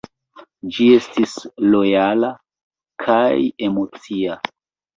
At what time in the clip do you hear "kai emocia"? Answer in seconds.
3.07-4.43